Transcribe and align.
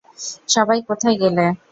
সবাই 0.49 0.79
কোথায় 0.87 1.17
গেলে? 1.21 1.45